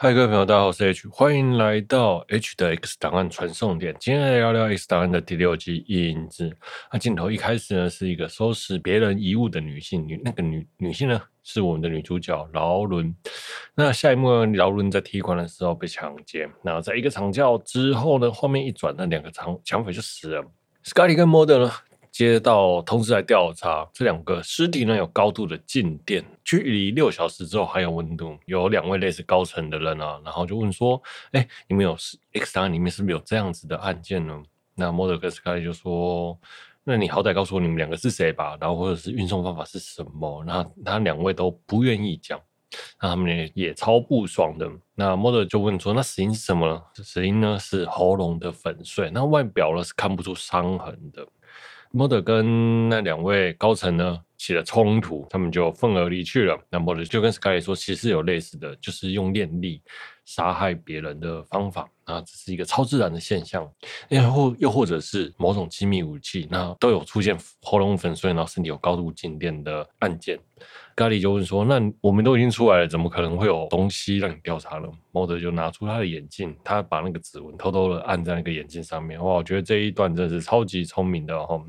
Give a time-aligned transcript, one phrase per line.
[0.00, 3.92] 嗨，各位朋友，大家好，我是 H，欢迎来到 H 的 X 档案传送点。
[3.98, 6.56] 今天来聊聊 X 档案的第六集影子。
[6.92, 13.12] 那镜头一开始呢，是一个收拾别人遗物的女性，女那个女女性呢，是我们的女主角劳伦。
[13.74, 16.48] 那下一幕呢，劳伦在踢馆的时候被强奸。
[16.62, 20.44] 那在一个长叫之后呢，画面一转，那两个抢抢匪就死了。
[20.84, 21.72] Scotty 跟 Model 呢？
[22.18, 28.36] 接到通知来调查，这两个尸体呢，有高度的静电，距离六小时之后还有温度。
[28.46, 31.00] 有两位类似高层的人啊，然后就问说
[31.30, 31.96] ：“哎，你们有
[32.32, 34.42] X 档案里面是不是有这样子的案件呢？”
[34.74, 36.36] 那 Mulder 跟 Scully 就说
[36.82, 42.36] ：“那你好歹告诉我你们两个是谁吧，然后或者是运送方法是什么？”然后他两位都不愿意讲，
[43.00, 44.70] 那他们也也超不爽的。
[44.94, 46.82] 那 model 就问说：“那死因是什么呢？
[46.94, 51.26] 死因呢是喉咙的粉碎，那外表呢是看不出伤痕的。”
[51.90, 56.58] ”model 跟那两位高层呢起了冲突，他们就愤而离去了。
[56.68, 59.80] 那 model 就跟 Sky 说，其实有类似的就是用念力
[60.26, 63.66] 杀害别人的方法，那这是一个超自然的现象，
[64.06, 70.38] 然后又或者是某种机密武器，那都有出现喉咙粉碎，然后身体有高度静电的案件。
[70.98, 79.16] 咖喱就问说：“那我们都已经出来了，怎么可能会有东西让你调查呢？” Mulder 就拿出他的眼镜，他把那个指纹偷偷的按在那个眼镜上面。
[79.22, 81.64] 哇，我觉得这一段真的是超级聪明的哦。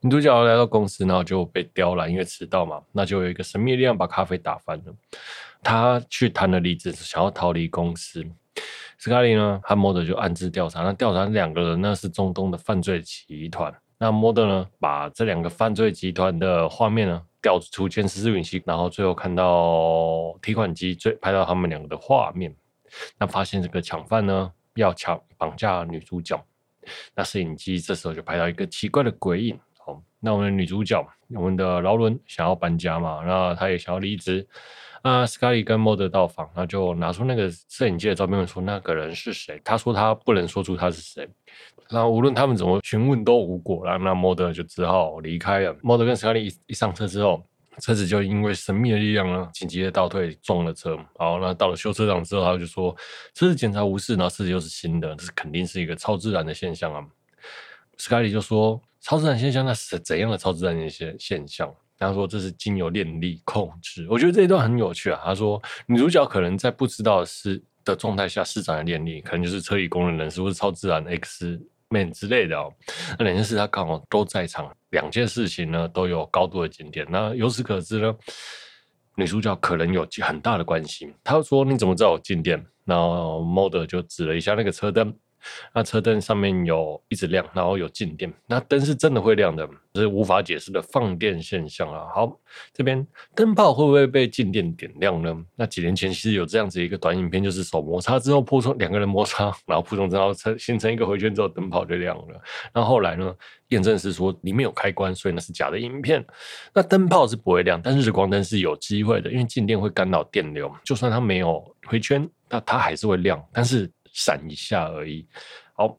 [0.00, 2.80] 女主角来到公司，然后就被刁了，因为迟到嘛。
[2.90, 4.84] 那就有一个神秘力量把咖啡打翻了。
[5.62, 8.24] 他去谈了离职，想要逃离公司。
[8.96, 10.82] 斯卡利呢，和 Mulder 就暗自调查。
[10.82, 13.70] 那调查两个人呢，是中东的犯罪集团。
[13.98, 17.20] 那 Mulder 呢，把这两个犯罪集团的画面呢。
[17.42, 22.54] 调出监视摄影机，然后最后看到提款机，最拍到他们两个的画面。
[23.18, 26.42] 那发现这个抢犯呢，要抢绑架女主角。
[27.14, 29.58] 那摄影机这时候就拍到一个奇怪的鬼影。
[29.78, 34.46] 好，那我们的女主角，我们的劳伦想要搬家嘛，那她也想要离职。
[35.02, 39.60] 啊，Scully 跟 Mulder 到访，那就拿出那个摄影机的照片，问说那个人是谁？
[39.64, 41.28] 他说他不能说出他是谁。
[41.88, 45.76] 然后无论他们怎么询问都无果，然后那莫德就只好离开了。
[45.82, 47.44] 莫德跟 Scully 一一上车之后，
[47.80, 50.98] 车子就因为神秘的力量呢，紧急的倒退撞了车。
[51.16, 52.94] 好，那到了修车厂之后，他就说
[53.34, 57.04] 车子检查无事，然后车子又是新的，这是肯定是一个超自然的现象啊。
[57.98, 61.72] Scully 就说超自然现象，那是怎样的超自然的一些现象？
[61.98, 65.20] 他说这是经由念力控制，我觉得这一段很有趣啊。
[65.24, 71.60] 他说女主角可能在不知道是的状态下施展了念力，可能就是车里功能人士或是超自然 X
[71.92, 72.72] 面之类的哦。
[73.18, 77.06] 那两件事他刚好都在场，两件事情呢都有高度的进店。
[77.10, 78.12] 那由此可知呢，
[79.16, 81.12] 女主角可能有很大的关系。
[81.22, 82.64] 他说你怎么知道我进店？
[82.84, 85.14] 然后 model 就指了一下那个车灯。
[85.74, 92.06] 那车灯上面有一直亮，然后有静电，那灯是真的会亮的，这是无法解释的放电现象啊。
[92.14, 92.38] 好，
[92.72, 95.36] 这边灯泡会不会被静电点亮呢？
[95.56, 102.40] 那几年前其实有这样子一个短影片，就是手摩擦之后扑冲，两个人摩擦，然后扑冲之后车形成一个回圈之后，灯泡就亮了。
[102.74, 103.34] 那后来呢，
[103.68, 106.24] 验证是说里面有开关，所以那是假的影片。
[106.74, 113.90] 那灯泡是不会亮，但是日光灯是有机会的，因为静电会干扰电流，就算它没有回圈，那它还是会亮，但是。
[114.12, 115.26] 闪一下而已。
[115.74, 115.98] 好，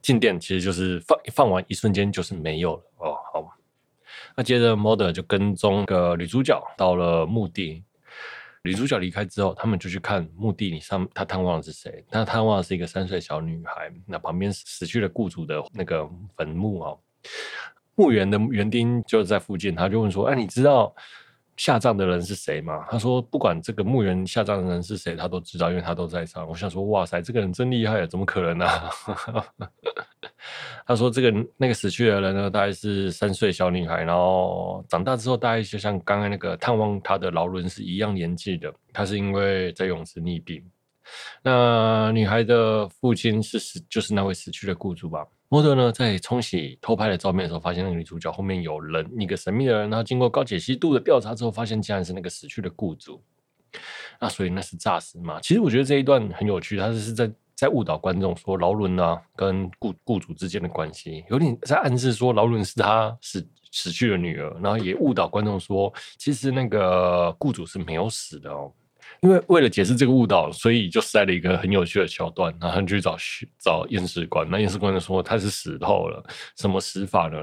[0.00, 3.14] 静电其实就是放放完一瞬间就是没有了哦。
[3.32, 3.56] 好，
[4.36, 7.84] 那接着 model 就跟踪个女主角到了墓地。
[8.64, 12.04] 女主角离开之后，他们就去看墓地里上，他探望的是谁？
[12.08, 13.92] 他探望的是一个三岁小女孩。
[14.06, 17.00] 那旁边死去的雇主的那个坟墓哦，
[17.96, 20.94] 墓园的园丁就在附近，他就问说：“哎，你知道？”
[21.56, 22.86] 下葬的人是谁吗？
[22.90, 26.48] 他说，不管这个墓园下葬的人是谁，他都知道，因为他都在场。
[26.48, 28.90] 我想说，哇塞，这个人真厉害啊，怎么可能呢、啊？
[30.86, 38.72] 他说，这个那个死去的人呢，大概是三岁小女孩，然后长大之后，大概就像刚才那个探望他的劳伦是一样年纪的。
[38.92, 40.62] 他是因为在泳池溺毙。
[41.42, 45.26] 那女孩的父亲是死，就是那位死去的雇主吧。
[45.52, 49.90] 莫德呢，在冲洗偷拍的照片的时候，发现那个女主角后面有人，一个神秘的人。
[49.90, 53.22] 然后经过高解析度的调查之后，发现竟然是那个死去的雇主。
[54.18, 55.38] 那所以那是诈死嘛？
[55.42, 68.72] 其实我觉得这一段很有趣，他是在在误导观众说劳伦啊跟雇雇主之间的关系，有点在暗示说劳伦是他死死去的女儿，然后也误导观众说，其实那个雇主是没有死的哦。
[69.22, 73.16] 因为为了解释这个误导，所以就塞了一个很有趣的桥段，然后去找
[73.58, 74.48] 找验尸官。
[74.50, 76.22] 那验尸官就说他是死透了，
[76.56, 77.38] 什么死法呢？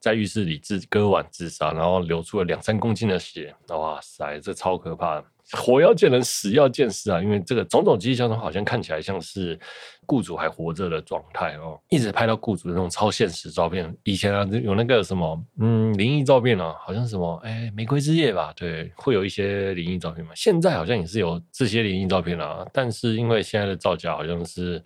[0.00, 3.54] 在浴室里自割腕自杀，然后流出了两三公斤的血。
[3.68, 5.24] 哇塞，这超可怕的！
[5.52, 7.22] 活要见人，死要见尸啊！
[7.22, 9.58] 因为这个种种迹象，好像看起来像是
[10.06, 11.78] 雇主还活着的状态哦。
[11.90, 13.94] 一直拍到雇主的那种超现实照片。
[14.04, 18.52] 以前啊，有那个什么，嗯，灵异照片啊，好像什么，哎，玫瑰之夜吧？
[18.56, 20.32] 对，会有一些灵异照片嘛。
[20.34, 24.82] 现在好像也是有这些灵异照片啊，但是因为现在的造假好像是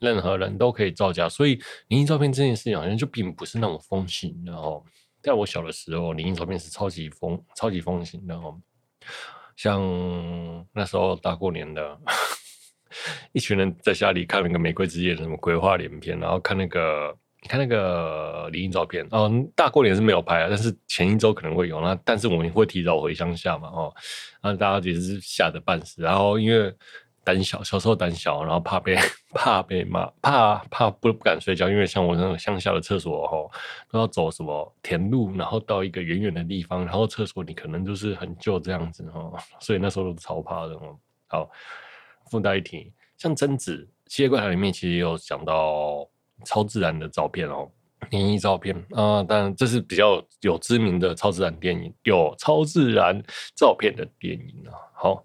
[0.00, 1.58] 任何人都可以造假，所以
[1.88, 4.82] 灵异照片这件事情好像就并不是那么风行的哦。
[5.22, 8.60] 在我小的时候，灵异照片是超级风、超级风行的哦。
[9.56, 9.80] 像
[10.72, 11.98] 那时候大过年的，
[13.32, 17.16] 一群人在家里看那个《玫瑰之夜》的什么鬼话连篇，然后看那个
[17.48, 19.30] 看那个离异照片哦。
[19.54, 21.80] 大过年是没有拍啊，但是前一周可能会有。
[21.80, 23.94] 那但是我们会提早回乡下嘛，哦，
[24.42, 26.02] 那大家也是吓得半死。
[26.02, 26.74] 然后因为
[27.24, 28.94] 胆小，小时候胆小，然后怕被
[29.34, 33.50] 怕被骂，怕怕不不敢睡觉，因为像我那种乡下的厕所吼，
[33.90, 40.96] 都要走什么田路，然后到一个远远的地方，然后厕所你可能就是很旧这样子吼，所以那时候都超怕的哦。
[41.26, 41.50] 好，
[42.30, 46.06] 附带一提，像贞子《七夜怪谈》里面其实也有讲到
[46.44, 47.68] 超自然的照片哦，
[48.10, 53.20] 灵异照片啊，当然这是比较有知名的超自然电影，有超自然
[53.56, 54.76] 照片的电影啊。
[54.94, 55.24] 好。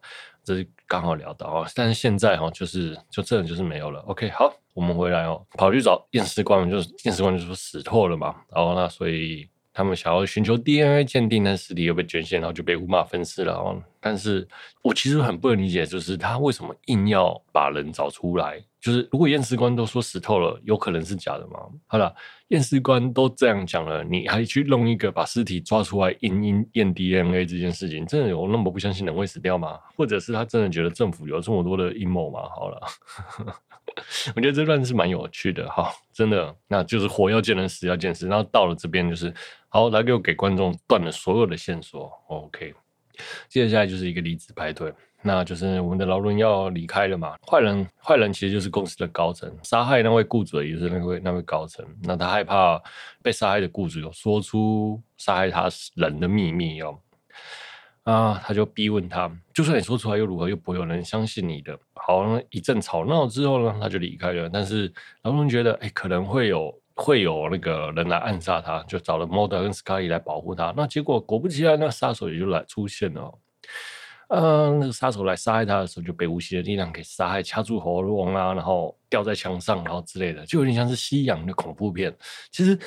[0.50, 4.00] 这是刚好聊到啊，但是现在哈，就是就这就是没有了。
[4.08, 13.80] OK，好，我们回来哦，跑去找验尸官，就是验尸官就说死透了嘛，然后那所以他们想要寻求 DNA 鉴定，但尸体又被捐献，然后就被五马分尸了哦。
[14.00, 14.48] 但是
[14.82, 18.60] 我其实很不能理解，就是他为什么硬要把人找出来？
[18.82, 21.60] 就是如果验尸官都说死透了，有可能是假的吗？
[21.88, 22.14] 好了，
[22.48, 29.78] 验尸官都这样讲了，你还去弄一个把尸体抓出来验验验 DNA 这件事情，真的有那么不相信人会死掉吗？
[29.98, 32.42] 或者是他真的觉得政府有这么多的阴谋吗？
[32.56, 32.82] 好了，
[34.36, 39.34] 我觉得这段是蛮有趣的哈，真的，那就是活要见人，死要见尸，然后到了这边就是
[39.68, 42.74] 好，来给我给观众断了所有的线索，OK，
[43.48, 44.94] 接下来就是一个离职派对。
[45.22, 51.86] 那就是我们的劳伦要离开了嘛，坏人坏人其实就是公司的高层，杀害那位雇主的也是那位那位高层。
[52.04, 52.82] 那他害怕
[53.22, 56.98] 被杀害的雇主有说出杀害他人的秘密哦，
[58.04, 61.78] 啊，他就逼问他，就算你说出来又如何，又不会有人相信你的。
[61.96, 64.50] 好，那一阵吵闹之后呢，他就离开了。
[64.50, 64.90] 但是
[65.24, 70.74] 劳伦觉得，哎，可能会有会有那个人来暗杀他，就找了 Mulder 跟 Scully 来保护他。
[70.76, 73.34] 那结果果不其然，那杀手也就来出现了。
[74.28, 82.14] 嗯，那个杀手来杀害他的时候，就被无形的力量给杀害，掐住喉咙啊，然后吊在墙上，然后之类的，就有点像是西洋的恐怖片。
[82.52, 82.78] 其实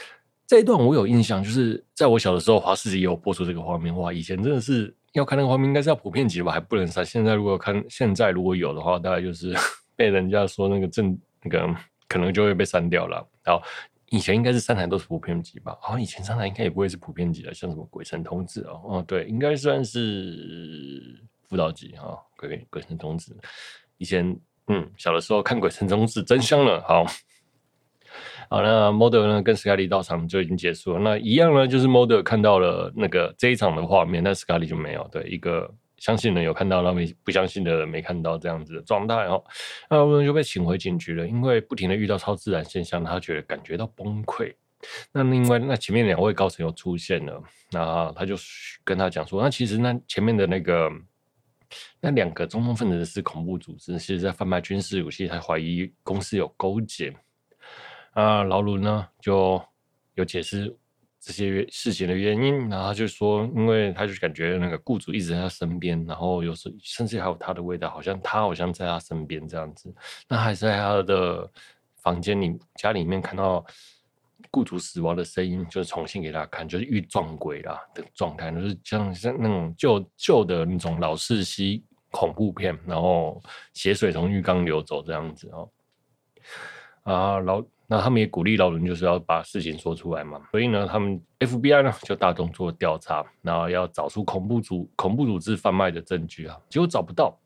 [0.47, 3.97] 这一段我有印象，就是在我小的时候，华视也有播出这个画面。
[3.97, 7.03] 哇，以前真的是要看那个画面，应该是要普遍级吧，还不能杀。
[7.03, 9.57] 现在如果看，现在如果有的话，大概就是
[9.97, 11.67] 被人家说那个正那个
[12.07, 13.27] 可能就会被删掉了。
[13.43, 13.61] 然后
[14.13, 15.77] 以前应该是三台都是普遍级吧？
[15.81, 21.21] 好以前三台应该也不会是普遍级的，像什么鬼神童子哦，哦，对，应该算是。
[21.49, 23.37] 辅导级哈，鬼鬼神童子，
[23.99, 24.35] 以前
[24.69, 26.81] 嗯小的时候看鬼神童子真香了。
[26.89, 27.05] 好，
[28.49, 30.99] 好，那 model 呢跟 Scully 到场就已经结束了。
[31.01, 35.07] 那一样呢，就是 model 看到了那个这一场的画面，但 Scully 就没有。
[35.13, 35.71] 对，一个
[36.03, 39.43] 相信的有看到，那没不相信的没看到这样子的状态哦。
[39.89, 44.53] 那我们就被请回警局了，因为不停的遇到超自然现象，他觉得感觉到崩溃。
[45.13, 47.41] 那另外，那前面两位高层又出现了，
[47.71, 48.35] 那他就
[48.83, 50.91] 跟他讲说，那其实那前面的那个。
[52.03, 57.11] 那两个中东分子是恐怖组织，其实在贩卖军事武器，他怀疑公司有勾结。
[58.11, 59.59] 啊，劳伦呢就
[60.13, 60.77] 有解释
[61.23, 69.95] 这些事情的原因，然后就说，因为他就感觉那个雇主一直在他身边，然后有时甚至还有他的味道，好像他好像在他身边这样子。
[70.29, 71.49] 那还是在他的
[72.03, 73.65] 房间里、家里面看到。
[74.51, 83.41] 雇主死亡的声音，就是重新给他看，就是遇撞鬼啦的状态，就是像像那种旧旧的那种老式西恐怖片，然后
[83.73, 85.71] 血水从浴缸流走这样子哦。
[87.05, 97.39] 啊，老那他们也鼓励劳伦就是要把事情说出来嘛，所以呢，他们 FBI 呢就大动作调查，然后要找出恐怖组恐怖组织贩卖的证据啊，结果找不到。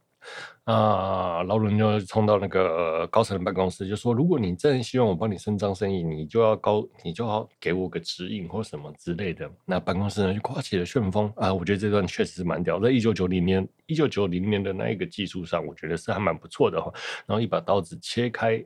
[0.64, 11.54] 啊，劳伦就冲到那个高层的办公室，就说：“如果你真的希望我帮你伸张正义，你就要高，你就要给我个指引或什么之类的。”那办公室呢就刮起了旋风啊！
[11.54, 16.92] 我觉得这段确实是蛮屌，在一九九零年，一九九零年的那一个技术上，我觉得是还蛮不错的哈。
[17.26, 18.60] 然后一把刀子切开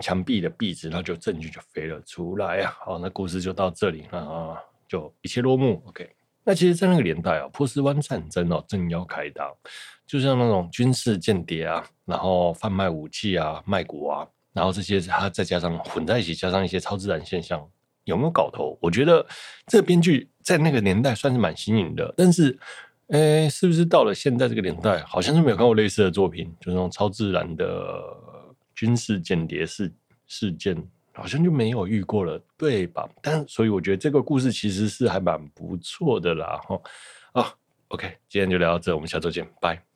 [0.00, 2.76] 墙壁的壁纸，那就证据就飞了出来啊！
[2.84, 4.56] 好，那故事就到这里了啊，
[4.88, 5.82] 就一切落幕。
[5.86, 6.10] OK。
[6.42, 9.52] 那其实，在那个年代啊，波斯湾战争哦，正要开打，
[10.06, 17.62] 就像那种军事间谍啊，然后贩卖武器啊，卖国啊，然后这些它再加上混在一起，加上一些超自然现象，
[18.04, 18.76] 有没有搞头？
[18.80, 19.24] 我觉得
[19.66, 22.58] 这编剧在那个年代算是蛮新颖的，但是，
[23.08, 27.64] 诶，是不是到了现在这个年代，好像是没有看过类似的作品，就是那种超自然的
[28.80, 29.92] 军事间谍事
[30.26, 30.74] 事件，
[31.12, 33.06] 好像就没有遇过了，对吧？
[33.20, 36.80] 但所以我觉得这个故事其实是还蛮不错的啦，哈
[37.34, 37.44] 哦
[37.88, 39.89] ，OK，今天就聊到这，我们下周见，拜。